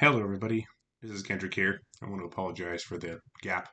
[0.00, 0.64] Hello, everybody.
[1.02, 1.80] This is Kendrick here.
[2.00, 3.68] I want to apologize for the gap.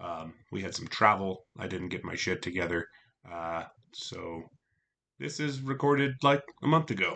[0.00, 1.44] Um, we had some travel.
[1.58, 2.86] I didn't get my shit together.
[3.30, 4.44] Uh, so
[5.18, 7.14] this is recorded like a month ago.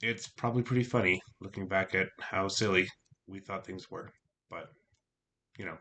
[0.00, 2.86] It's probably pretty funny looking back at how silly
[3.26, 4.12] we thought things were.
[4.48, 4.68] But,
[5.58, 5.78] you know,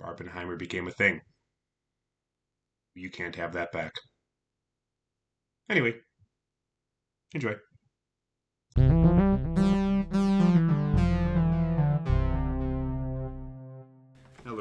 [0.00, 1.20] Barbenheimer became a thing.
[2.94, 3.92] You can't have that back.
[5.68, 5.92] Anyway,
[7.34, 7.56] enjoy.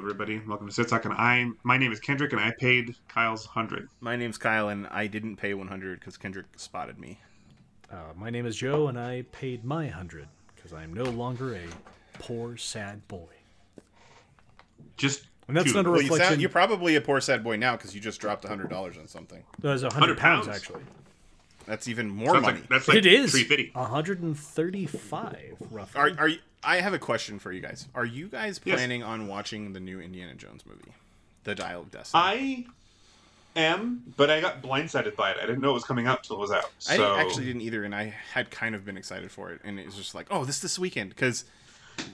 [0.04, 0.42] Everybody.
[0.46, 1.06] Welcome to SitSoc.
[1.06, 3.88] And I'm my name is Kendrick, and I paid Kyle's hundred.
[4.02, 7.22] My name's Kyle, and I didn't pay 100 because Kendrick spotted me.
[7.90, 11.56] Uh, my name is Joe, and I paid my hundred because I am no longer
[11.56, 11.62] a
[12.20, 13.30] poor, sad boy.
[14.98, 16.28] Just And that's not a Well, you reflection.
[16.32, 19.42] sound, you're probably a poor sad boy now because you just dropped $100 on something.
[19.62, 20.58] That was a 100 hundred pounds, pounds?
[20.58, 20.84] actually.
[21.66, 22.60] That's even more Sounds money.
[22.60, 23.72] like that's like it is three fifty.
[23.74, 26.02] hundred and thirty-five, roughly.
[26.02, 27.88] Are, are you, I have a question for you guys.
[27.94, 28.76] Are you guys Yes.
[28.78, 30.94] planning on watching the new Indiana Jones movie,
[31.44, 32.24] The Dial of Destiny?
[33.56, 35.38] I am, but I got blindsided by it.
[35.42, 36.72] I didn't know it was coming out till it was out.
[36.90, 39.80] I So actually didn't either, and I had kind of been excited for it, and
[39.80, 41.46] it was just like, oh, this this weekend because,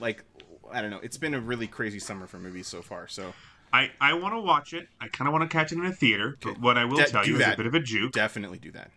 [0.00, 0.24] like,
[0.72, 3.08] I don't know, it's been a really crazy summer for movies so far.
[3.08, 3.32] So
[3.72, 4.88] I, I want to watch it.
[5.00, 6.36] I kind of want to catch it in a theater.
[6.42, 8.12] But what I will Da- tell you is a bit of a juke.
[8.12, 8.90] definitely do that.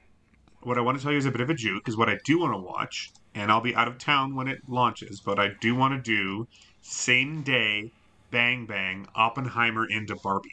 [0.62, 2.20] What I want to tell you is a bit of a juke because what I
[2.26, 5.50] do want to watch, and I'll be out of town when it launches, but I
[5.60, 6.48] do want to do
[6.82, 7.92] same day,
[8.32, 10.52] bang bang, Oppenheimer into Barbie.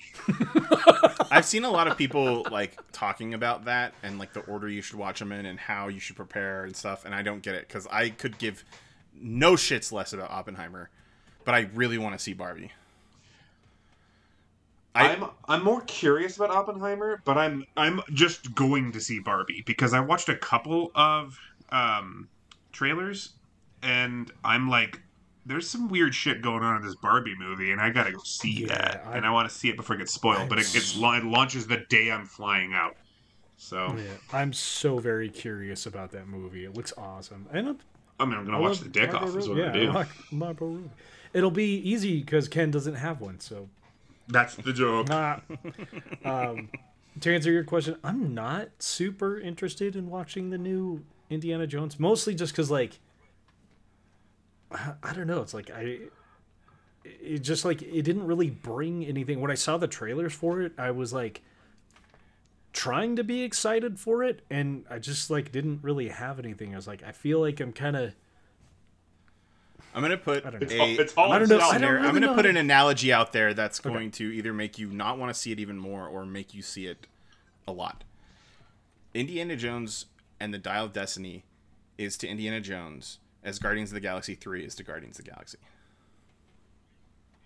[1.30, 4.82] I've seen a lot of people like talking about that and like the order you
[4.82, 7.54] should watch them in and how you should prepare and stuff, and I don't get
[7.54, 8.64] it because I could give
[9.20, 10.88] no shits less about Oppenheimer,
[11.44, 12.72] but I really want to see Barbie.
[14.94, 19.62] I- I'm I'm more curious about Oppenheimer, but I'm I'm just going to see Barbie
[19.64, 21.38] because I watched a couple of
[21.70, 22.28] um,
[22.72, 23.30] trailers,
[23.82, 25.00] and I'm like,
[25.46, 28.62] there's some weird shit going on in this Barbie movie, and I gotta go see
[28.62, 30.48] Yeah, that, I- and I want to see it before it gets spoiled.
[30.48, 32.96] but it I'm la- it launches the day I'm flying out,
[33.56, 36.64] so Yeah, I'm so very curious about that movie.
[36.64, 37.78] It looks awesome, and I'm,
[38.18, 39.36] I mean I'm gonna I watch the dick Margot off.
[39.36, 39.98] Is what I'm yeah, gonna do.
[39.98, 40.06] I
[40.46, 40.90] Robbie.
[41.32, 43.38] It'll be easy because Ken doesn't have one.
[43.40, 43.68] So,
[44.28, 45.06] That's the joke.
[45.10, 45.40] ah.
[46.24, 46.68] um,
[47.20, 52.34] to answer your question, I'm not super interested in watching the new Indiana Jones, mostly
[52.34, 52.98] just because like
[54.70, 55.40] I, I don't know.
[55.40, 55.98] It's like I.
[57.02, 59.40] It just like it didn't really bring anything.
[59.40, 61.40] When I saw the trailers for it, I was like
[62.74, 66.74] trying to be excited for it, and I just like didn't really have anything.
[66.74, 68.12] I was like, I feel like I'm kind of
[69.94, 70.76] I'm gonna put don't know.
[70.76, 72.56] A, all, it's all I don't know- I don't there- I'm gonna know put an
[72.58, 75.78] analogy out there that's going to either make you not want to see it even
[75.78, 77.06] more or make you see it
[77.66, 78.04] a lot.
[79.14, 80.04] Indiana Jones
[80.40, 81.44] and the Dial of Destiny
[81.98, 85.30] is to Indiana Jones as Guardians of the Galaxy 3 is to Guardians of the
[85.30, 85.58] Galaxy.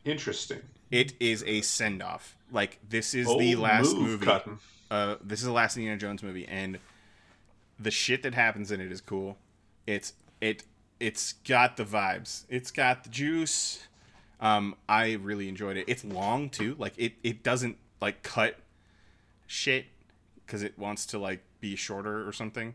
[0.04, 0.60] Interesting.
[0.90, 2.36] It is a send off.
[2.52, 4.26] Like this is Old the last move, movie.
[4.26, 4.58] Cotton.
[4.90, 6.78] Uh, this is the last Indiana Jones movie, and
[7.80, 9.38] the shit that happens in it is cool.
[9.86, 10.64] It's it
[11.00, 12.44] it's got the vibes.
[12.48, 13.86] It's got the juice.
[14.40, 15.86] Um, I really enjoyed it.
[15.88, 16.76] It's long too.
[16.78, 18.56] Like it it doesn't like cut
[19.46, 19.86] shit
[20.46, 22.74] because it wants to like be shorter or something.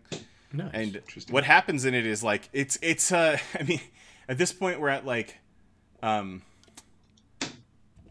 [0.53, 0.69] nice.
[0.73, 1.33] And Interesting.
[1.33, 3.81] what happens in it is like it's it's uh I mean
[4.27, 5.37] at this point we're at like
[6.03, 6.41] um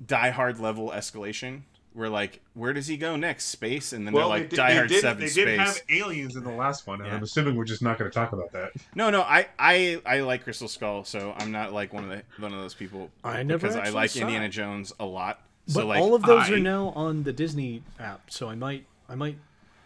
[0.05, 1.63] die hard level escalation.
[1.95, 3.47] We're like, where does he go next?
[3.47, 5.45] Space, and then Well, they're like they, did, Die they, Hard did, Seven they Space.
[5.47, 7.17] did have aliens in the last one, and Yeah.
[7.17, 8.71] I'm assuming we're just not going to talk about that.
[8.95, 12.23] No, no, I, I I like Crystal Skull, so I'm not like one of the
[12.41, 13.11] one of those people.
[13.25, 14.51] I never because I like saw Indiana it.
[14.51, 15.41] Jones a lot.
[15.67, 18.55] but So like all of those I- are now on the Disney app, so I
[18.55, 19.39] might I might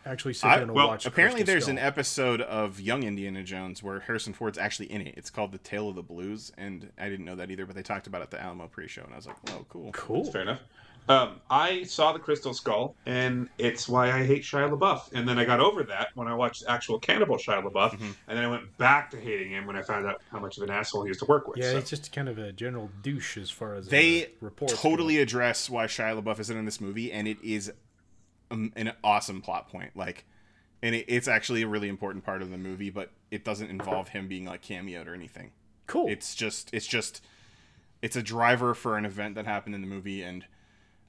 [0.04, 1.06] actually sit I- down and well, watch.
[1.06, 5.14] apparently Crystal there's an episode of Young Indiana Jones where Harrison Ford's actually in it.
[5.16, 7.82] It's called The Tale of the Blues, and I didn't know that either, but they
[7.82, 9.90] talked about it at the Alamo pre-show, and I was like, oh, cool.
[9.92, 10.24] cool.
[10.24, 10.60] Fair enough.
[11.08, 15.12] Um, I saw the Crystal Skull, and it's why I hate Shia LaBeouf.
[15.12, 18.04] And then I got over that when I watched actual Cannibal Shia LaBeouf, Mm-hmm.
[18.28, 20.62] and then I went back to hating him when I found out how much of
[20.62, 21.58] an asshole he used to work with.
[21.58, 21.78] Yeah, so.
[21.78, 24.80] it's just kind of a general douche as far as They uh, reports.
[24.80, 27.72] totally address why Shia LaBeouf isn't in this movie, and it is
[28.52, 29.96] um, an awesome plot point.
[29.96, 30.24] Like,
[30.82, 34.08] and it, it's actually a really important part of the movie, but it doesn't involve
[34.08, 35.52] him being like cameoed or anything.
[35.86, 36.08] cool.
[36.08, 37.22] It's just, it's just,
[38.02, 40.44] it's a driver for an event that happened in the movie, and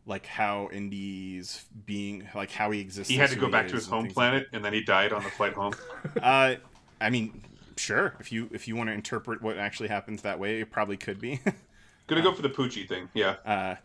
[0.06, 3.10] like how Indy's being, like how he exists.
[3.10, 5.12] he had to go back to his home things like planet, and then he died
[5.13, 5.74] on the flight home.
[6.22, 6.56] Uh,
[7.01, 7.44] I mean,
[7.78, 8.16] sure.
[8.19, 11.19] If you if you want to interpret what actually happens that way, it probably could
[11.19, 11.42] be.
[12.07, 13.10] Gonna go for the Poochie thing.
[13.13, 13.36] Yeah.
[13.45, 13.75] Uh,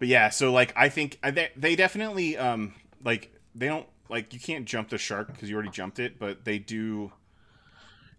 [0.00, 2.74] but yeah, so like I think they, they definitely um
[3.04, 6.44] like they don't like you can't jump the shark because you already jumped it, but
[6.44, 7.12] they do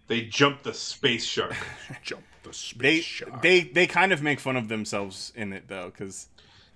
[0.07, 1.53] They jump the space shark.
[2.03, 3.41] Jump the space They shark.
[3.41, 6.27] they they kind of make fun of themselves in it though, because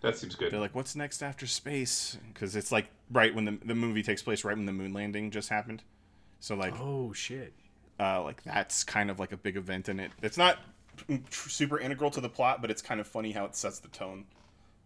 [0.01, 0.51] That seems good.
[0.51, 4.21] they're like, "What's next after space?" Because it's like right when the the movie takes
[4.21, 5.81] place right when the moon landing just happened.
[6.39, 7.53] So like oh shit.
[7.99, 10.11] uh, like that's kind of like a big event in it.
[10.21, 10.59] It's not
[11.29, 14.25] super integral to the plot, but it's kind of funny how it sets the tone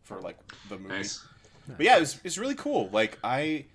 [0.04, 0.38] for like
[0.70, 0.96] the movie.
[0.96, 1.26] Nice.
[1.68, 2.90] But yeah, it was, it's really cool.
[2.92, 3.66] Like I,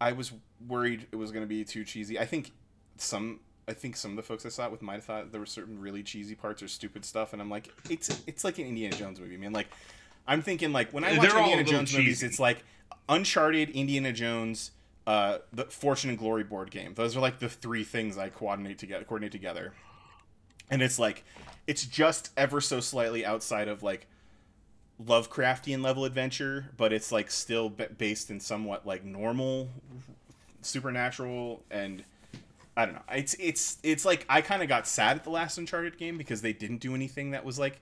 [0.00, 0.32] I was
[0.66, 2.18] worried it was gonna be too cheesy.
[2.18, 2.52] I think
[2.96, 5.40] some, I think some of the folks I saw it with might have thought there
[5.40, 8.66] were certain really cheesy parts or stupid stuff, and I'm like, it's it's like an
[8.66, 9.52] Indiana Jones movie, man.
[9.52, 9.68] Like
[10.26, 12.64] I'm thinking like when I watch They're Indiana Jones movies, it's like
[13.08, 14.72] Uncharted, Indiana Jones,
[15.06, 16.94] uh, the Fortune and Glory board game.
[16.94, 19.04] Those are like the three things I coordinate together.
[19.04, 19.72] Coordinate together,
[20.70, 21.24] and it's like
[21.66, 24.06] it's just ever so slightly outside of like
[25.04, 29.68] Lovecraftian level adventure, but it's like still based in somewhat like normal
[30.62, 32.04] supernatural and
[32.76, 33.02] I don't know.
[33.12, 36.40] It's it's it's like I kind of got sad at the last Uncharted game because
[36.42, 37.80] they didn't do anything that was like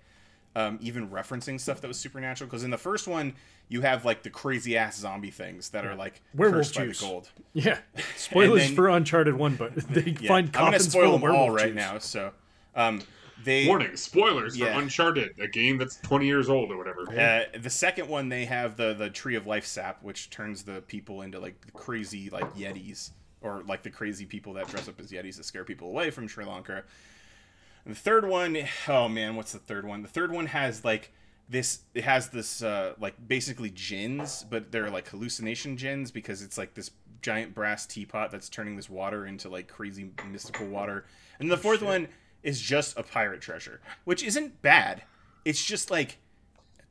[0.56, 2.49] um, even referencing stuff that was supernatural.
[2.49, 3.35] Because in the first one,
[3.69, 6.87] you have like the crazy ass zombie things that are like Werewolf cursed by the
[6.88, 7.00] juice.
[7.00, 7.29] gold.
[7.53, 7.79] Yeah.
[8.17, 10.29] Spoilers then- for Uncharted One, but they Yeah.
[10.29, 11.76] find I'm gonna spoil them all right juice.
[11.76, 11.99] now.
[11.99, 12.32] So
[12.75, 13.03] um,
[13.44, 14.75] they Warning: spoilers Yeah.
[14.75, 17.02] for Uncharted, a game that's 20 years old or whatever.
[17.08, 20.81] Uh, the second one, they have the the tree of life sap, which turns the
[20.82, 25.11] people into like crazy like yetis, or like the crazy people that dress up as
[25.11, 26.85] yetis to scare people away from Sri Lanka.
[27.85, 28.58] And the third one,
[28.88, 30.02] oh man, what's the third one?
[30.02, 31.12] The third one has like
[31.49, 31.81] this.
[31.94, 36.75] It has this uh, like basically gins, but they're like hallucination gins because it's like
[36.75, 36.90] this
[37.23, 41.05] giant brass teapot that's turning this water into like crazy mystical water.
[41.40, 42.08] And the fourth one
[42.43, 45.02] is just a pirate treasure, which isn't bad.
[45.44, 46.19] It's just like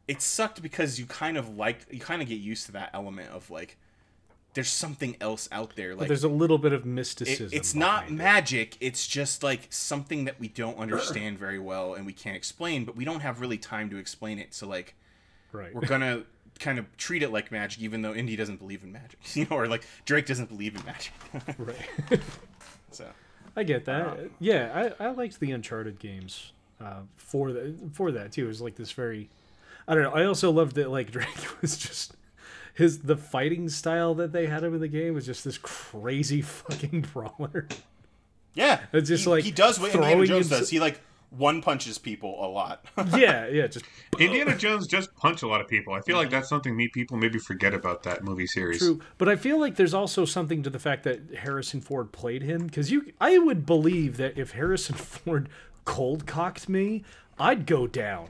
[0.07, 3.29] it sucked because you kind of like you kind of get used to that element
[3.29, 3.77] of like
[4.53, 7.49] there's something else out there But like there's a little bit of it- mysticism.
[7.51, 8.23] it's not behind it.
[8.23, 12.83] magic it's just like something that we don't understand very well and we can't explain
[12.85, 14.95] but we don't have really time to explain it so like
[15.51, 15.75] right.
[15.75, 16.23] we're gonna
[16.59, 19.57] kind of treat it like magic even though indy doesn't believe in magic you know
[19.57, 21.11] or like drake doesn't believe in magic
[21.59, 22.21] right.
[22.89, 23.05] so
[23.57, 24.30] I get that.
[24.39, 28.45] yeah, I, I liked the Uncharted games uh, for the, for that too.
[28.45, 29.30] It was like this very,
[29.88, 30.12] I don't know.
[30.13, 32.15] I also loved that like Drake was just
[32.75, 36.42] his the fighting style that they had him in the game was just this crazy
[36.44, 37.68] fucking brawler.
[38.54, 41.62] yeah It's just he, like he does what indiana jones his- does he like one
[41.62, 42.85] punches people a lot
[43.18, 43.85] yeah, yeah, just
[44.19, 45.94] Indiana Jones just punch a lot of people.
[45.94, 48.79] I feel like that's something me people maybe forget about that movie series.
[48.79, 52.41] True, but I feel like there's also something to the fact that Harrison Ford played
[52.44, 55.50] him because you, I would believe that if Harrison Ford
[55.85, 57.03] cold cocked me,
[57.39, 58.30] I'd go down.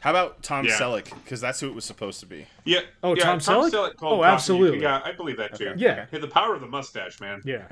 [0.00, 0.78] how about tom Yeah.
[0.78, 2.80] selleck because that's who it was supposed to be Yeah.
[3.02, 3.72] Oh, yeah, Tom Selleck?
[3.72, 4.24] called Oh, Coffee.
[4.24, 4.82] absolutely.
[4.82, 5.72] Yeah, I believe that too.
[5.76, 6.04] Yeah.
[6.10, 7.40] Hey, the power of the mustache, man.
[7.44, 7.64] Yeah,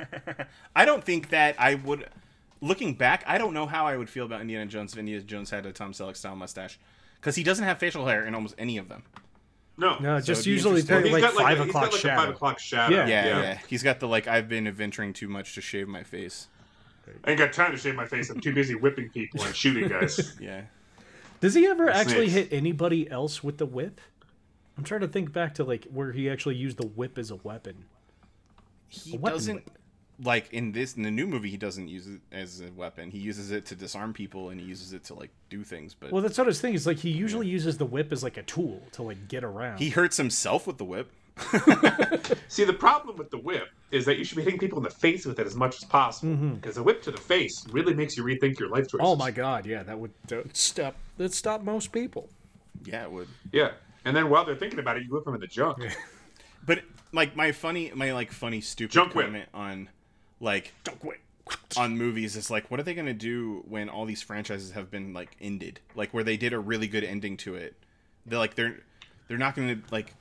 [0.75, 2.09] I don't think that I would.
[2.60, 5.50] Looking back, I don't know how I would feel about Indiana Jones if Indiana Jones
[5.50, 6.78] had a Tom Selleck style mustache,
[7.20, 9.02] because he doesn't have facial hair in almost any of them.
[9.76, 9.96] No.
[10.00, 10.96] no, So just usually interesting.
[10.96, 12.14] pick, He's like got like five a, he's o'clock got like shadow.
[12.20, 12.96] a five o'clock shadow.
[12.96, 13.06] Yeah.
[13.06, 13.58] Yeah, yeah, yeah.
[13.69, 16.49] He's got the like I've been adventuring too much to shave my face.
[17.25, 18.28] I ain't got time to shave my face.
[18.28, 20.37] I'm too busy whipping people and shooting guys.
[20.40, 20.62] Yeah.
[21.40, 22.50] Does he ever actually snakes.
[22.50, 24.00] hit anybody else with the whip?
[24.76, 27.37] I'm trying to think back to like where he actually used the whip as a
[27.37, 27.84] weapon.
[28.88, 29.78] He A weapon doesn't whip.
[30.23, 31.50] Like in this in the new movie.
[31.50, 33.11] He doesn't use it as a weapon.
[33.11, 35.94] He uses it to disarm people and he uses it to like do things.
[35.94, 36.76] But Well, that's what I was thinking.
[36.76, 39.79] Is like he usually uses the whip as like a tool to like get around.
[39.79, 41.10] he hurts himself with the whip.
[42.48, 44.91] See, the problem with the whip is that you should be hitting people in the
[44.91, 46.32] face with it as much as possible.
[46.32, 46.55] Mm-hmm.
[46.55, 49.01] Because a whip to the face really makes you rethink your life choices.
[49.01, 50.10] oh my god, yeah, that would
[50.53, 52.29] stop that stop most people.
[52.84, 53.29] Yeah, it would.
[53.53, 53.70] Yeah.
[54.05, 55.79] And then while they're thinking about it, you whip them in the junk.
[56.67, 56.82] But
[57.13, 59.27] like my funny, my like funny stupid Junk whip.
[59.27, 59.89] comment on
[60.41, 61.21] like Don't quit.
[61.77, 65.13] on movies is like, what are they gonna do when all these franchises have been
[65.13, 65.81] like ended?
[65.95, 67.75] Like where they did a really good ending to it.
[68.27, 68.81] They're like they're
[69.29, 70.15] they're not gonna like.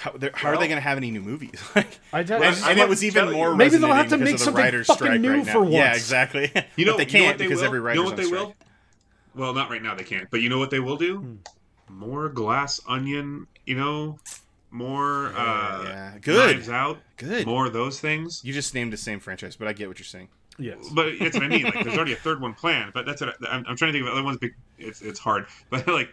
[0.00, 1.60] How, how are they going to have any new movies?
[1.74, 3.56] like, I and, don't- and I'm it was even more.
[3.56, 5.64] Maybe they'll have to make something fucking strike new right now.
[5.64, 6.52] for Yeah, exactly.
[6.76, 7.64] You know, but they can't what they because will?
[7.66, 8.40] every you writer's know what they strike.
[8.40, 8.54] will?
[9.34, 10.30] Well, not right now they can't.
[10.30, 11.18] But you know what they will do?
[11.18, 11.34] Hmm.
[11.88, 14.20] More glass onion, you know,
[14.70, 16.18] more uh yeah.
[16.20, 16.56] Good.
[16.56, 17.46] Knives out, Good.
[17.46, 18.42] more of those things.
[18.44, 20.28] You just named the same franchise, but I get what you're saying.
[20.58, 20.88] Yes.
[20.92, 21.62] But that's what I mean.
[21.64, 22.92] Like, there's already a third one planned.
[22.92, 24.38] But that's what I, I'm, I'm trying to think of other ones.
[24.38, 25.46] Big, it's it's hard.
[25.70, 26.10] But like,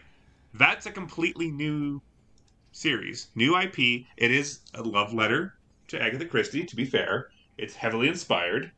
[0.54, 2.00] that's a completely new
[2.72, 3.78] series, new IP.
[4.16, 5.54] It is a love letter
[5.88, 6.64] to Agatha Christie.
[6.64, 8.70] To be fair, it's heavily inspired,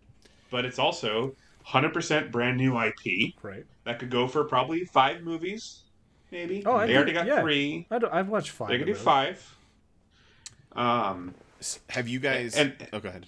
[0.50, 1.35] but it's also
[1.66, 3.66] 100% brand new IP Right.
[3.85, 5.80] that could go for probably five movies,
[6.32, 6.62] maybe.
[6.64, 7.40] Oh, I they think- already got yeah.
[7.42, 7.87] three.
[7.90, 8.68] I don't, I've watched five.
[8.68, 9.02] They of could do those.
[9.02, 9.54] five.
[10.78, 11.35] Um,
[11.90, 12.54] Have you guys?
[12.56, 13.26] And- oh, go ahead.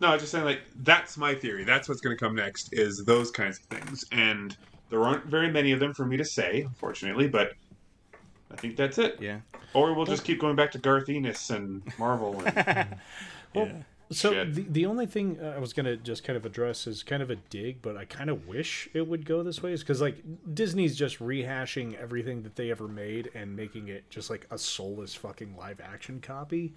[0.00, 1.62] No, I was just saying like that's my theory.
[1.62, 4.56] That's what's going to come next is those kinds of things, and
[4.90, 7.28] there aren't very many of them for me to say, unfortunately.
[7.28, 7.52] But
[8.50, 9.18] I think that's it.
[9.20, 9.38] Yeah.
[9.74, 12.42] Or we'll just keep going back to Garth Ennis and Marvel.
[12.44, 12.88] And,
[13.54, 13.70] Well,
[14.12, 14.54] so Shit.
[14.54, 17.36] the, the only thing I was gonna just kind of address is kind of a
[17.36, 20.16] dig, but I kind of wish it would go this way, is because like
[20.54, 25.14] Disney's just rehashing everything that they ever made and making it just like a soulless
[25.14, 26.74] fucking live action copy.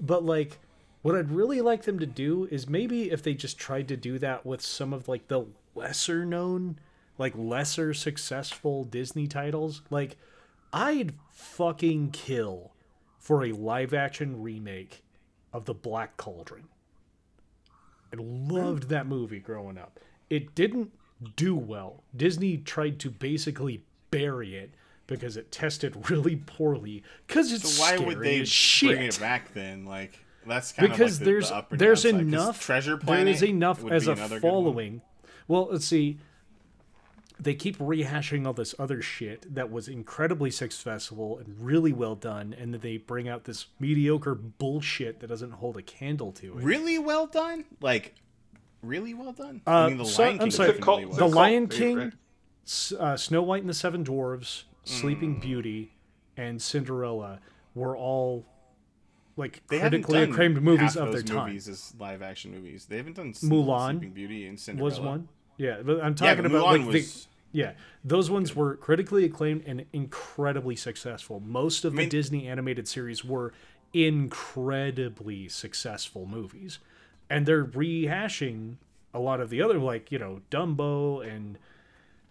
[0.00, 0.58] But like,
[1.02, 4.18] what I'd really like them to do is maybe if they just tried to do
[4.18, 6.78] that with some of like the lesser known,
[7.18, 10.16] like lesser successful Disney titles, like
[10.72, 12.72] I'd fucking kill
[13.18, 15.03] for a live action remake
[15.54, 16.64] of The Black Cauldron.
[18.12, 19.98] I loved that movie growing up.
[20.28, 20.92] It didn't
[21.36, 22.02] do well.
[22.14, 24.74] Disney tried to basically bury it
[25.06, 28.44] because it tested really poorly because it's So why would they
[28.82, 29.84] bring it back then?
[29.86, 33.34] Like that's kind because of like the, there's the there's enough Treasure there Planet.
[33.36, 34.52] is enough as a another good one.
[34.52, 35.02] following.
[35.48, 36.18] Well, let's see.
[37.44, 42.54] They keep rehashing all this other shit that was incredibly successful and really well done,
[42.58, 46.64] and then they bring out this mediocre bullshit that doesn't hold a candle to it.
[46.64, 47.64] Really well done.
[47.80, 48.14] Like
[48.82, 49.62] really well done.
[49.66, 51.16] Uh, I mean, the so- Lion I'm King sorry, definitely cult- was.
[51.16, 51.68] The cult Lion.
[51.68, 52.12] King,
[52.98, 54.88] uh, Snow White and the Seven Dwarves, Mm.
[54.88, 55.92] Sleeping Beauty,
[56.36, 57.40] and Cinderella
[57.74, 58.44] were all
[59.36, 61.46] like They critically done acclaimed movies half of their those time.
[61.48, 62.84] movies as live action movies.
[62.86, 64.90] They haven't done S- Mulan Sleeping Beauty, and Cinderella.
[64.90, 67.28] Was one, yeah, but I'm Yeah, talking but about Mulan like the, was.
[67.54, 71.38] Yeah, those ones were critically acclaimed and incredibly successful.
[71.38, 73.52] Most of the mean- Disney animated series were
[73.92, 76.80] incredibly successful movies,
[77.30, 78.78] and they're rehashing
[79.14, 81.56] a lot of the other, like you know, Dumbo, and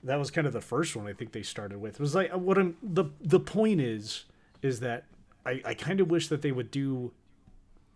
[0.04, 1.96] that was kind of the first one I think they started with.
[1.96, 4.26] It was like what I'm the the point is
[4.62, 5.06] is that
[5.46, 7.14] I I kind of wish that they would do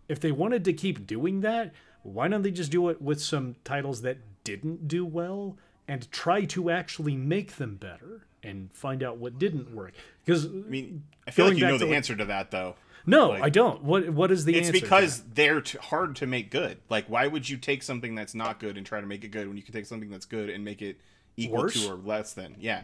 [0.08, 3.56] if they wanted to keep doing that, why don't they just do it with some
[3.64, 9.16] titles that didn't do well and try to actually make them better and find out
[9.16, 9.92] what didn't work?
[10.24, 12.76] Because I mean, I feel like you know the what- answer to that though.
[13.06, 13.82] no, like- I don't.
[13.82, 14.78] What what is the It's answer?
[14.78, 15.34] to because that?
[15.34, 16.78] they're t- hard to make good.
[16.90, 19.48] Like, why would you take something that's not good and try to make it good
[19.48, 21.00] when you can take something that's good and make it
[21.36, 21.82] equal Worse?
[21.86, 22.54] to or less than?
[22.60, 22.82] Yeah.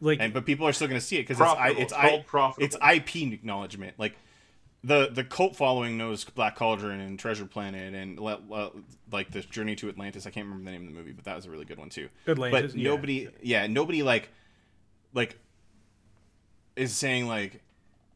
[0.00, 1.80] like and but people are still going to see it because Profitable.
[1.82, 2.64] it's It's I, called it's profitable.
[2.66, 2.76] it's
[3.16, 3.94] IP acknowledgement.
[3.98, 4.16] Like
[4.84, 8.72] the the cult following knows Black Cauldron and Treasure Planet and le-
[9.10, 10.26] like the Journey to Atlantis.
[10.26, 11.88] I can't remember the name of the movie, but that was a really good one
[11.88, 12.08] too.
[12.26, 12.88] Atlantis, but yeah.
[12.88, 14.30] nobody, yeah, nobody like
[15.14, 15.38] like
[16.74, 17.60] is saying like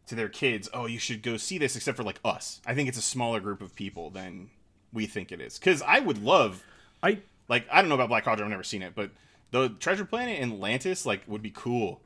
[0.07, 2.61] to their kids, "Oh, you should go see this," except for like us.
[2.67, 4.51] I think it's a smaller group of people than
[4.93, 5.59] we think it is.
[5.59, 6.65] Because I would love
[7.03, 7.19] I
[7.49, 9.11] like I don't know about Black Cauldron, I've never seen it, but
[9.53, 12.01] the Treasure Planet and Atlantis like would be cool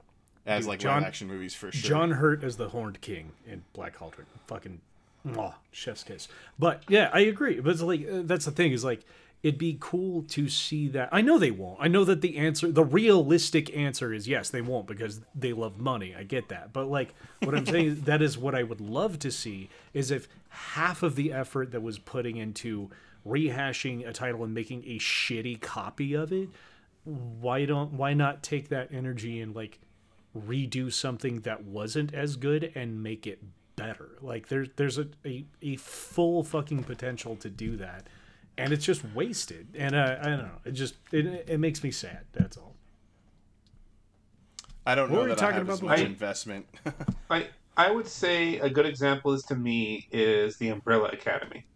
[0.50, 1.88] as like John- live action movies for sure.
[1.88, 4.26] John Hurt as the Horned King in Black Cauldron.
[4.46, 4.80] Fucking,
[5.26, 6.28] mwah, chef's kiss.
[6.58, 7.60] But yeah, I agree.
[7.60, 9.04] But it's like uh, that's the thing is like
[9.42, 11.08] it'd be cool to see that.
[11.12, 11.78] I know they won't.
[11.80, 15.78] I know that the answer, the realistic answer is yes, they won't because they love
[15.78, 16.14] money.
[16.14, 16.72] I get that.
[16.72, 20.10] But like what I'm saying, is that is what I would love to see is
[20.10, 22.90] if half of the effort that was putting into
[23.26, 26.48] rehashing a title and making a shitty copy of it
[27.04, 29.78] why don't why not take that energy and like
[30.36, 33.40] redo something that wasn't as good and make it
[33.76, 38.06] better like there's there's a, a, a full fucking potential to do that
[38.58, 41.90] and it's just wasted and uh, i don't know it just it, it makes me
[41.90, 42.74] sad that's all
[44.86, 46.10] I don't What know were we that I talking have as about much before?
[46.10, 46.66] investment.
[47.30, 51.66] I I would say a good example is to me is the Umbrella Academy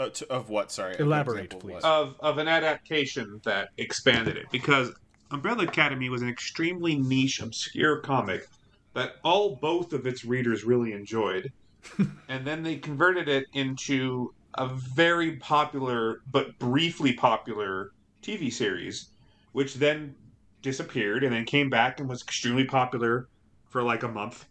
[0.00, 0.72] Uh, to- of what?
[0.72, 0.96] Sorry.
[0.98, 1.74] Elaborate, example please.
[1.74, 1.84] what?
[1.84, 4.92] of of an adaptation that expanded it because
[5.32, 8.46] Umbrella Academy was an extremely niche, obscure comic
[8.94, 11.50] that all both of its readers really enjoyed,
[12.28, 19.08] and then they converted it into a very popular but briefly popular TV series,
[19.52, 20.14] which then
[20.60, 23.26] disappeared and then came back and was extremely popular
[23.70, 24.44] for like a month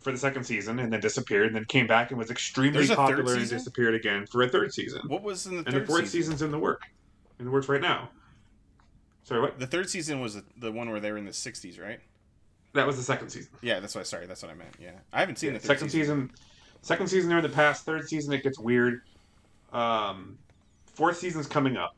[0.00, 2.90] for the second season and then disappeared and then came back and was extremely There's
[2.90, 5.00] a third popular and disappeared again for a third season.
[5.08, 6.20] what was in the And third the fourth season?
[6.20, 6.82] season's in the work.
[7.38, 8.10] In the works right now.
[9.24, 9.58] Sorry, what?
[9.58, 11.98] The third season was the, the one where they were in the 60s, right?
[12.74, 13.50] That was the second season.
[13.62, 14.06] Yeah, that's what.
[14.06, 14.74] Sorry, that's what I meant.
[14.80, 16.30] Yeah, I haven't seen Yeah, the second season.
[16.82, 17.84] Second season they're in the past.
[17.84, 19.02] Third season it gets weird.
[19.72, 20.36] Um,
[20.92, 21.96] fourth season's coming up,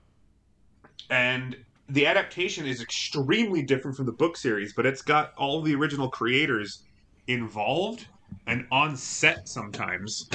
[1.10, 1.56] and
[1.88, 6.08] the adaptation is extremely different from the book series, but it's got all the original
[6.08, 6.82] creators
[7.26, 8.06] involved
[8.46, 10.28] and on set sometimes,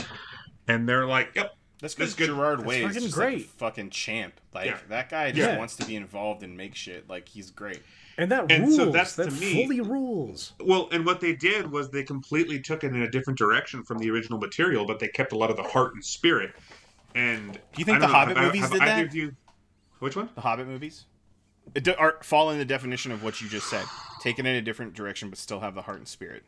[0.68, 2.28] and they're like, "Yep, That's That's because good.
[2.36, 3.46] Gerard That's Way is fucking just like a great.
[3.50, 4.40] fucking champ.
[4.54, 4.78] Like Yeah.
[4.90, 5.58] that guy just Yeah.
[5.58, 7.10] wants to be involved and make shit.
[7.10, 7.82] Like he's great.
[8.18, 11.34] and that And rules so that's, that to me- fully rules Well, and what they
[11.34, 15.00] did was they completely took it in a different direction from the original material, but
[15.00, 16.54] they kept a lot of the heart and spirit.
[17.16, 19.14] And Do you think the know, Hobbit have movies have did that?
[19.16, 19.36] you-
[20.00, 20.30] which one?
[20.36, 21.06] The Hobbit movies
[21.74, 23.86] it do, are fall in the definition of what you just said.
[24.20, 26.44] Take it in a different direction, but still have the heart and spirit.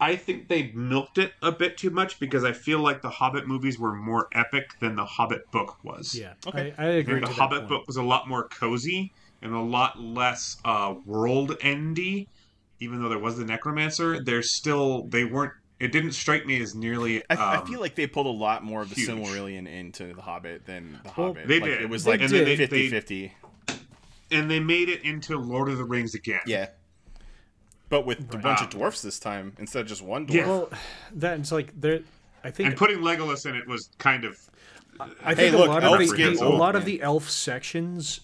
[0.00, 3.46] I think they milked it a bit too much because I feel like the Hobbit
[3.46, 6.14] movies were more epic than the Hobbit book was.
[6.14, 6.74] Yeah, Okay.
[6.76, 7.14] I, I agree.
[7.14, 7.68] And the to that Hobbit point.
[7.70, 12.28] book was a lot more cozy and a lot less uh, world endy.
[12.78, 15.52] Even though there was the necromancer, there's still they weren't.
[15.80, 17.22] It didn't strike me as nearly.
[17.30, 19.08] I, I um, feel like they pulled a lot more of the huge.
[19.08, 21.48] Silmarillion into the Hobbit than the Well, Hobbit.
[21.48, 21.82] They like, did.
[21.82, 22.32] It was They like did.
[22.32, 23.32] And then they- 50 they- 50.
[24.30, 26.40] and they made it into Lord of the Rings again.
[26.46, 26.68] Yeah.
[27.88, 30.34] But with a bunch of dwarfs this time instead of just one dwarf.
[30.34, 30.46] Yeah.
[30.46, 30.70] Well,
[31.14, 32.00] that's like there.
[32.42, 34.38] I think And putting Legolas in it was kind of.
[34.98, 37.02] I Hey, think look, a lot elves of get the, a old, lot of the
[37.02, 38.20] elf sections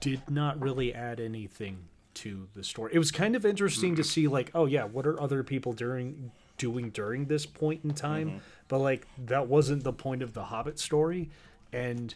[0.00, 1.76] did not really add anything
[2.14, 2.92] to the story.
[2.94, 6.30] It was kind of interesting to see, like, oh yeah, what are other people during
[6.56, 8.28] doing during this point in time?
[8.28, 8.38] Mm-hmm.
[8.68, 11.28] But like that wasn't the point of the Hobbit story,
[11.72, 12.14] and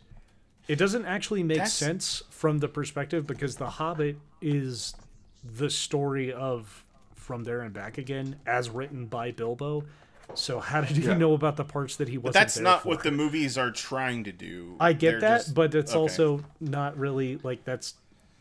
[0.66, 4.94] it doesn't actually make That's- sense from the perspective because the Hobbit is
[5.44, 9.84] the story of from there and back again as written by Bilbo.
[10.34, 11.16] So how did he Yeah.
[11.16, 12.34] know about the parts that he wasn't?
[12.34, 12.88] That's there not for?
[12.90, 14.76] what the movies are trying to do.
[14.78, 15.98] I get They're that, just- but it's okay.
[15.98, 17.94] also not really like that's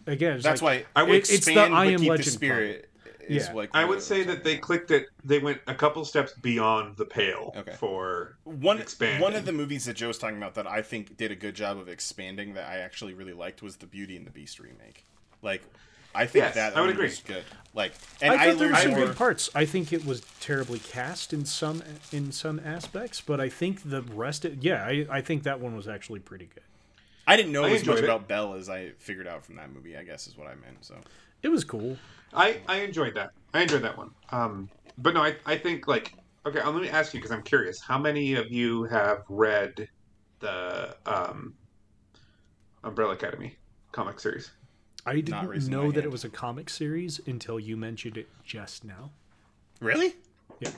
[0.05, 0.35] again.
[0.35, 2.27] It's That's like, why I would it- it's the expand I but am keep legend
[2.27, 2.85] the spirit.
[3.27, 3.53] Is Yeah.
[3.53, 5.05] like I would say that they clicked it.
[5.23, 7.75] They went a couple steps beyond the pale Okay.
[7.75, 9.21] for one expanding.
[9.21, 11.77] one of the movies that Joe's talking about that I think did a good job
[11.77, 15.05] of expanding that I actually really liked was the Beauty and the Beast remake.
[15.43, 15.61] Like,
[16.13, 17.05] I think Yes, that I would agree.
[17.05, 17.43] was good.
[17.73, 19.05] Like, and I I, thought there were some more.
[19.05, 19.49] good parts.
[19.53, 24.01] I think it was terribly cast in some in some aspects, but I think the
[24.01, 24.43] rest.
[24.45, 26.63] Of, yeah, I, I think that one was actually pretty good.
[27.27, 28.03] I didn't know I as much it.
[28.05, 29.95] about Belle as I figured out from that movie.
[29.95, 30.83] I guess is what I meant.
[30.83, 30.95] So
[31.43, 31.97] It was cool.
[32.33, 33.31] I I enjoyed that.
[33.53, 34.11] I enjoyed that one.
[34.31, 36.13] Um, but no, I I think like
[36.45, 36.59] okay.
[36.59, 37.79] uh, Let me ask you because I'm curious.
[37.81, 39.87] How many of you have read
[40.39, 41.55] the um,
[42.83, 43.57] Umbrella Academy
[43.91, 44.51] comic series?
[45.05, 48.83] I didn't know my that it was a comic series until you mentioned it just
[48.83, 49.11] now.
[49.79, 50.15] really,
[50.59, 50.71] Yeah.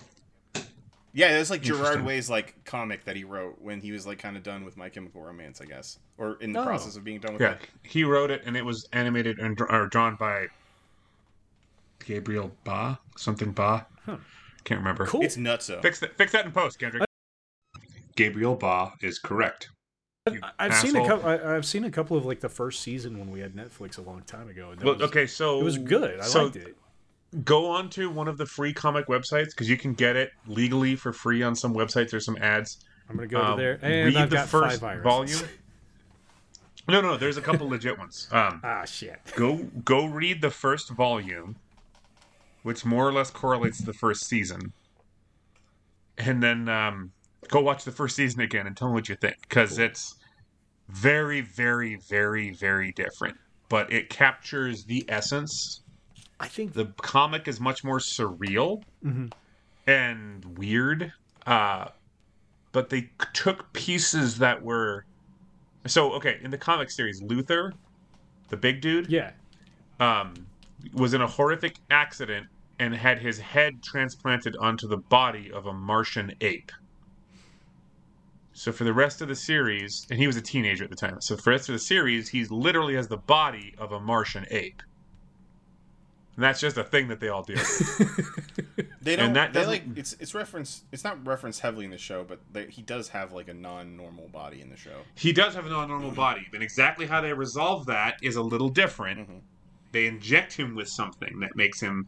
[1.14, 4.38] yeah, it's like Gerard Way's like comic that he wrote when he was like kind
[4.38, 6.64] of done with My Chemical Romance, I guess, or in the Oh.
[6.66, 7.62] process of being done with Yeah, it.
[7.84, 10.48] he wrote it, and it was animated and or drawn by
[12.06, 13.88] Gabriel Ba, something Ba.
[14.64, 15.08] Can't remember.
[15.08, 15.24] Cool.
[15.24, 15.82] It's nutso.
[15.82, 16.16] Fix that.
[16.18, 17.04] Fix that in post, Kendrick.
[18.16, 19.70] Gabriel Ba is correct.
[20.30, 21.28] You I've seen a couple.
[21.30, 24.22] I've seen a couple of like the first season when we had Netflix a long
[24.22, 24.72] time ago.
[24.84, 26.20] Well, was, okay, so it was good.
[26.20, 26.78] I so liked it.
[27.44, 30.96] Go on to one of the free comic websites because you can get it legally
[30.96, 32.12] for free on some websites.
[32.12, 32.86] There's some ads.
[33.10, 35.40] I'm gonna go Um, to there, and read I've the first volume.
[36.88, 38.28] No, no, there's a couple legit ones.
[38.32, 39.20] Um, Ah, shit.
[39.36, 41.56] go go read the first volume,
[42.62, 44.72] which more or less correlates to the first season,
[46.20, 47.12] and then um,
[47.50, 50.16] go watch the first season again and tell me what you think because it's
[50.90, 53.38] very, very, very, very different.
[53.70, 55.82] But it captures the essence.
[56.40, 59.32] I think The comic is much more surreal Mhm.
[59.88, 61.14] and weird.
[61.46, 61.88] Uh,
[62.72, 65.06] but they took pieces that were
[65.88, 67.22] so okay in the comic series.
[67.22, 67.74] Luther,
[68.50, 69.32] the big dude, yeah.
[70.00, 70.34] um,
[70.94, 72.48] was in a horrific accident
[72.80, 76.72] and had his head transplanted onto the body of a Martian ape.
[78.54, 81.22] So for the rest of the series, and he was a teenager at the time.
[81.22, 84.46] So for the rest of the series, he's literally has the body of a Martian
[84.52, 84.82] ape.
[86.36, 87.56] And that's just a thing that they all do.
[89.02, 89.28] They don't.
[89.28, 90.84] And that they like it's it's reference.
[90.92, 94.28] It's not referenced heavily in the show, but they, he does have like a non-normal
[94.28, 95.02] body in the show.
[95.16, 98.70] he does have a non-normal body, and exactly how they resolve that is a little
[98.70, 99.28] different.
[99.28, 99.40] Mhm.
[99.92, 102.08] They inject him with something that makes him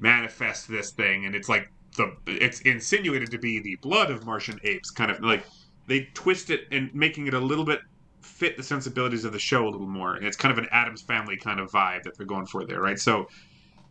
[0.00, 4.58] manifest this thing, and it's like the it's insinuated to be the blood of Martian
[4.64, 5.46] apes, kind of like
[5.86, 7.80] they twist it and making it a little bit
[8.22, 10.14] fit the sensibilities of the show a little more.
[10.14, 12.80] And it's kind of an Addams Family kind of vibe that they're going for there,
[12.80, 12.98] right?
[12.98, 13.28] So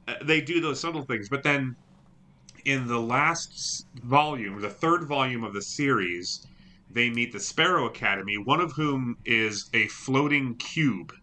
[0.07, 1.75] uh, they do those subtle things, but then
[2.65, 6.47] in the last volume, the third volume of the series,
[6.89, 11.13] they meet the Sparrow Academy, one of whom is a floating cube.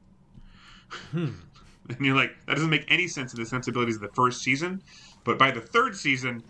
[1.11, 1.31] Hmm.
[1.89, 4.81] And you're like, that doesn't make any sense in the sensibilities of the first season.
[5.25, 6.45] But by the third season,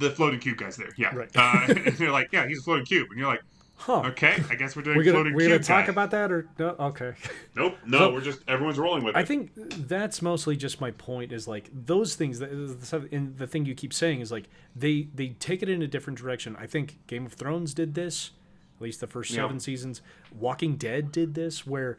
[0.00, 0.90] the floating cube guy's there.
[0.96, 1.14] Yeah.
[1.14, 1.30] Right.
[1.36, 3.06] Uh, and you're like, yeah, he's a floating cube.
[3.10, 3.42] And you're like,
[3.76, 4.00] Huh.
[4.08, 5.92] okay, I guess we're doing We're gonna floating we're gonna cube talk guy.
[5.92, 6.68] about that or no?
[6.78, 7.14] Okay.
[7.56, 7.78] Nope.
[7.86, 9.18] No, So- we're just everyone's rolling with it.
[9.18, 9.52] I think
[9.88, 11.32] that's mostly just my point.
[11.32, 15.08] Is like those things that the and the thing you keep saying is like they
[15.14, 16.56] they take it in a different direction.
[16.58, 18.32] I think Game of Thrones did this,
[18.76, 19.36] at least the first Yeah.
[19.44, 20.02] seven seasons.
[20.38, 21.96] Walking Dead did this, where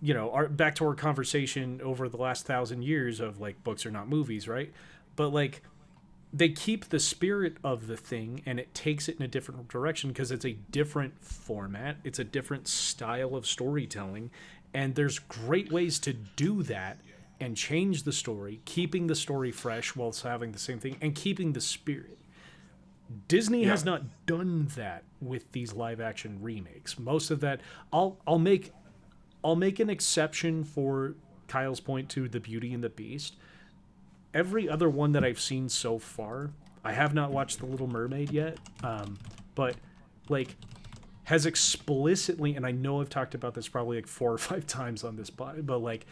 [0.00, 3.84] you know our back to our conversation over the last thousand years of like books
[3.84, 4.72] are not movies, right?
[5.16, 5.62] But like
[6.32, 10.10] they keep the spirit of the thing and it takes it in a different direction
[10.10, 14.30] because it's a different format it's a different style of storytelling
[14.74, 16.98] and there's great ways to do that
[17.40, 21.52] and change the story keeping the story fresh whilst having the same thing and keeping
[21.52, 22.18] the spirit.
[23.26, 26.98] Disney has not done that with these live action remakes.
[26.98, 27.60] Most of that
[27.90, 28.72] i'll i'll make
[29.42, 31.14] i'll make an exception for
[31.46, 33.36] kyle's point to the beauty and the beast
[34.34, 36.50] every other one that I've seen so far,
[36.84, 39.18] I have not watched The Little Mermaid yet, um,
[39.54, 39.76] but
[40.28, 40.56] like
[41.24, 45.04] has explicitly, and I know I've talked about this probably like four or five times
[45.04, 46.06] on this, pod, but like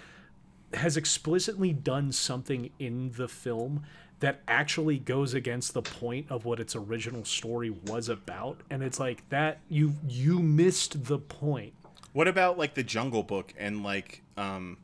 [0.75, 3.85] has explicitly done something in the film
[4.21, 8.99] that actually goes against the point of what its original story was about, and it's
[8.99, 11.75] like that you you missed the point.
[12.13, 14.79] What about like the Jungle Book and like um,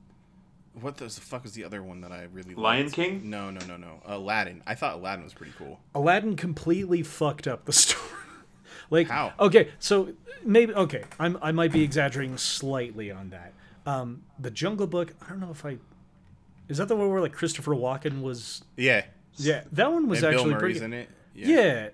[0.80, 2.94] what the fuck was the other one that I really Lion liked?
[2.94, 3.28] King?
[3.30, 4.00] No, no, no, no.
[4.06, 4.62] Aladdin.
[4.66, 5.80] I thought Aladdin was pretty cool.
[5.94, 8.02] Aladdin completely fucked up the story.
[8.90, 9.32] like How?
[9.38, 10.12] Okay, so
[10.44, 13.52] maybe okay, I'm I might be exaggerating slightly on that.
[13.84, 15.12] Um, the Jungle Book.
[15.24, 15.78] I don't know if I
[16.68, 18.62] is that the one where like Christopher Walken was.
[18.76, 19.04] Yeah.
[19.36, 20.84] Yeah, that one was and Bill actually Murray's pretty.
[20.84, 21.08] in it.
[21.34, 21.88] Yeah.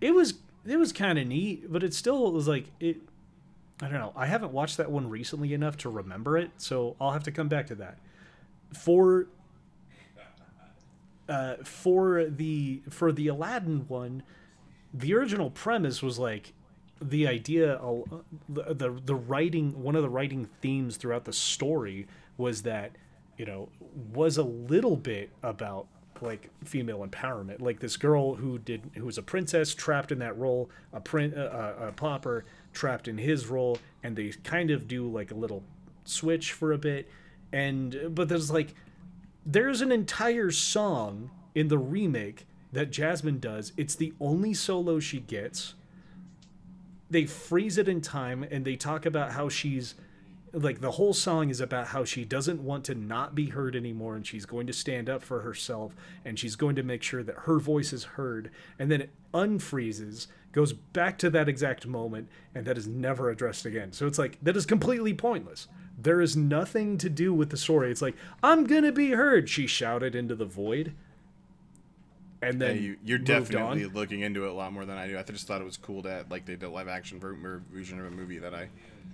[0.00, 2.98] it was it was kind of neat, but it still was like it.
[3.80, 4.12] I don't know.
[4.16, 7.48] I haven't watched that one recently enough to remember it, so I'll have to come
[7.48, 7.98] back to that.
[8.72, 9.26] For
[11.28, 14.22] uh, for the for the Aladdin one,
[14.94, 16.54] the original premise was like
[17.02, 18.02] the idea uh,
[18.48, 22.06] the, the the writing one of the writing themes throughout the story
[22.38, 22.92] was that
[23.36, 23.68] you know
[24.14, 25.86] was a little bit about
[26.22, 30.36] like female empowerment like this girl who did who was a princess trapped in that
[30.38, 35.08] role a print uh, a pauper trapped in his role and they kind of do
[35.08, 35.62] like a little
[36.04, 37.08] switch for a bit
[37.52, 38.74] and but there's like
[39.44, 43.72] there's an entire song in the remake that Jasmine does.
[43.76, 45.74] It's the only solo she gets.
[47.08, 49.94] They freeze it in time and they talk about how she's
[50.52, 54.16] like the whole song is about how she doesn't want to not be heard anymore
[54.16, 57.40] and she's going to stand up for herself and she's going to make sure that
[57.40, 62.64] her voice is heard and then it unfreezes goes back to that exact moment and
[62.64, 63.92] that is never addressed again.
[63.92, 65.68] So it's like that is completely pointless.
[65.98, 67.90] There is nothing to do with the story.
[67.90, 70.94] It's like i'm gonna be heard she shouted into the void
[72.42, 73.92] and Yeah, then you, you're moved definitely on.
[73.94, 75.18] looking into it a lot more than I do.
[75.18, 78.06] I just thought it was cool that like they did a live action version of
[78.06, 78.68] a movie that I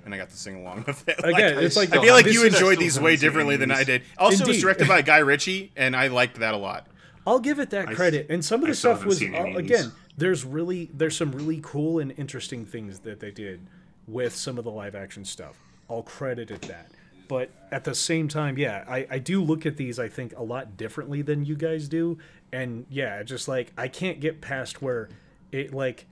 [0.05, 1.17] and I got to sing along with it.
[1.23, 3.71] Again, it's like I the- feel like you enjoyed these way seen differently than.
[3.71, 4.03] I did.
[4.19, 6.87] Also, it was directed by Guy Ritchie, and I liked that a lot.
[7.27, 8.27] I'll give it that credit.
[8.31, 9.71] And some of the still stuff was seen uh, any of these.
[9.81, 9.93] again.
[10.17, 13.61] There's really there's some really cool and interesting things that they did
[14.09, 15.57] with some of the live action stuff.
[15.89, 16.91] I'll credit it that.
[17.29, 20.43] But at the same time, yeah, I, I do look at these I think a
[20.43, 22.19] lot differently than you guys do.
[22.53, 25.09] And yeah, just like I can't get past where
[25.53, 26.07] it like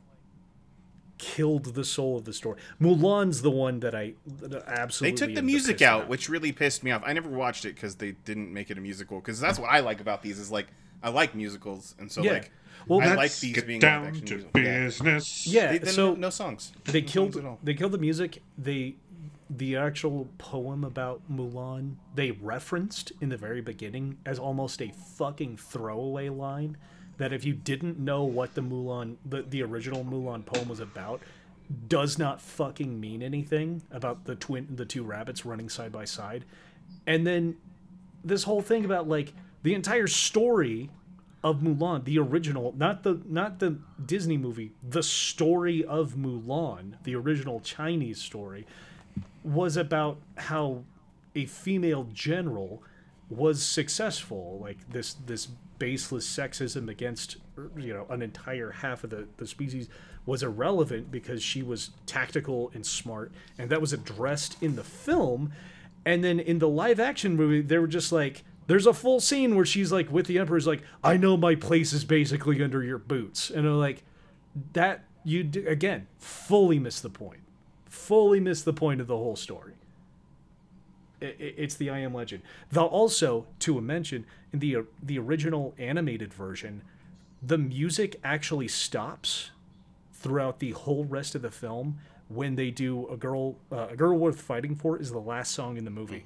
[1.19, 2.59] killed the soul of the story.
[2.81, 6.09] Mulan's the one that I that They took the music pissed out, about.
[6.11, 7.03] which really pissed me off.
[7.05, 9.21] I never watched it because they didn't make it a musical.
[9.21, 10.69] Because that's what I like about these is like
[11.03, 12.33] I like musicals, and so Yeah.
[12.35, 12.51] like
[12.89, 14.53] Well, I Let's like these Get being down live action to musicals.
[14.65, 15.47] Business.
[15.47, 16.73] Yeah, They, they so no, no songs.
[16.85, 17.59] they No killed songs at all.
[17.63, 18.95] they killed the music they
[19.57, 25.57] the actual poem about mulan they referenced in the very beginning as almost a fucking
[25.57, 26.77] throwaway line
[27.19, 31.21] that if you didn't know what the mulan the, the original mulan poem was about
[31.89, 36.45] does not fucking mean anything about the twin the two rabbits running side by side.
[37.07, 37.57] And then
[38.25, 39.33] this whole thing about like
[39.63, 40.91] the entire story
[41.43, 47.15] of Mulan, the original, not the not the Disney movie, the story of Mulan, the
[47.15, 48.67] original Chinese story,
[49.43, 50.85] was about how
[51.35, 52.83] a female general
[53.29, 55.49] was successful, like this this
[55.79, 57.39] baseless sexism against
[57.77, 59.89] you know an entire half of the, the species
[60.27, 65.53] was irrelevant because she was tactical and smart and that was addressed in the film.
[66.05, 69.57] And then in the live action movie they were just like there's a full scene
[69.57, 72.99] where she's like with the emperor's like i know my place is basically under your
[72.99, 73.49] boots.
[73.49, 74.03] And i'm like
[74.73, 77.41] that you again fully miss the point
[77.91, 79.75] fully miss the point of the whole story.
[81.21, 82.43] It's the I Am Legend.
[82.73, 84.25] Though also to a mention
[84.55, 86.81] in the the original animated version,
[87.43, 89.51] the music actually stops
[90.15, 91.99] throughout the whole rest of the film
[92.29, 95.77] when they do a girl uh, a girl worth fighting for is the last song
[95.77, 96.25] in the movie.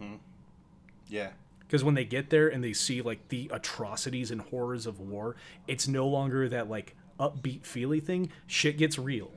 [1.09, 1.31] Yeah.
[1.61, 5.37] because when they get there and they see like the atrocities and horrors of war
[5.66, 8.31] it's no longer that like upbeat feely thing.
[8.46, 9.31] Shit gets real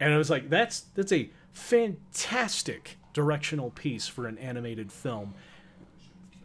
[0.00, 5.34] and i was like that's that's a fantastic directional piece for an animated film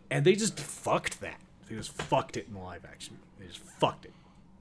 [0.09, 3.17] and they just fucked that They just fucked it in live action.
[3.39, 4.13] They just fucked it.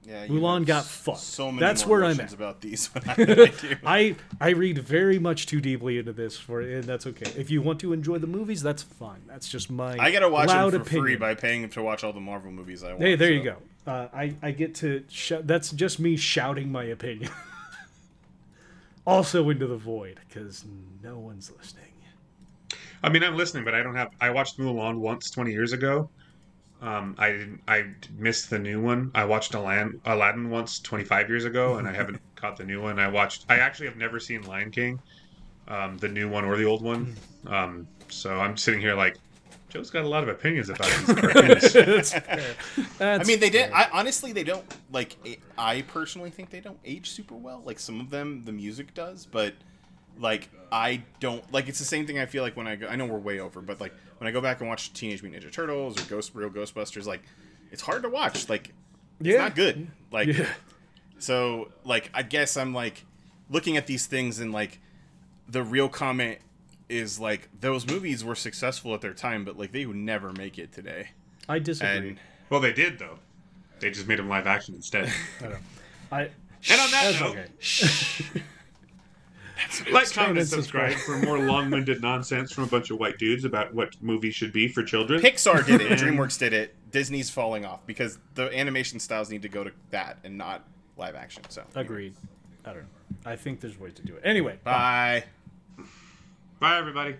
[0.05, 1.19] Yeah, Mulan got fucked.
[1.19, 2.33] So many That's where I'm at.
[2.33, 2.89] about these.
[3.07, 3.53] I.
[3.85, 7.31] I I read very much too deeply into this for, and that's okay.
[7.39, 9.21] If you want to enjoy the movies, that's fine.
[9.27, 12.19] That's just my I gotta watch them for free by paying to watch all the
[12.19, 13.03] Marvel movies I want.
[13.03, 13.57] Hey, there you go.
[13.85, 17.31] Uh, I I get to sh- that's just me shouting my opinion.
[19.05, 20.65] also into the void because
[21.01, 21.93] no one's listening.
[23.03, 24.11] I mean, I'm listening, but I don't have.
[24.21, 26.09] I watched Mulan once 20 years ago.
[26.81, 27.61] Um, I didn't.
[27.67, 27.85] I
[28.17, 29.11] missed the new one.
[29.13, 32.99] I watched Aladdin, Aladdin once 25 years ago, and I haven't caught the new one.
[32.99, 33.45] I watched.
[33.49, 35.01] I actually have never seen Lion King,
[35.67, 37.13] um, the new one or the old one.
[37.45, 39.17] Um, so I'm sitting here like,
[39.73, 41.71] Joe's got a lot of opinions about these cartoons.
[41.73, 42.55] that's fair.
[43.19, 43.71] I mean, they did.
[43.71, 45.15] I honestly, they don't like.
[45.57, 47.63] I personally think they don't age super well.
[47.65, 49.55] Like some of them, the music does, but
[50.19, 51.67] like I don't like.
[51.67, 52.19] It's the same thing.
[52.19, 52.87] I feel like when I go.
[52.87, 55.43] I know we're way over, but like when I go back and watch Teenage Mutant
[55.43, 57.23] Ninja Turtles or Ghost Real Ghostbusters, like
[57.71, 58.47] it's hard to watch.
[58.49, 58.73] Like
[59.19, 59.37] it's Yeah.
[59.39, 59.87] not good.
[60.11, 60.47] Like Yeah.
[61.17, 63.05] so, like I guess I'm like
[63.49, 64.79] looking at these things and like
[65.49, 66.37] the real comment
[66.93, 70.59] is like those movies were successful at their time, but like they would never make
[70.59, 71.09] it today.
[71.49, 72.09] I disagree.
[72.09, 73.19] And well, they did though.
[73.79, 75.11] They just made them live action instead.
[75.41, 75.61] I don't.
[76.11, 78.41] I And on that that's note, okay.
[79.91, 83.43] like, comment, and and subscribe for more long-winded nonsense from a bunch of white dudes
[83.43, 85.21] about what movies should be for children.
[85.21, 89.49] Pixar did it, DreamWorks did it, Disney's falling off because the animation styles need to
[89.49, 90.63] go to that and not
[90.97, 91.43] live action.
[91.49, 92.13] So Agreed.
[92.65, 92.87] I don't know.
[93.25, 94.21] I think there's ways to do it.
[94.23, 95.23] Anyway, bye.
[96.59, 97.17] Bye, everybody.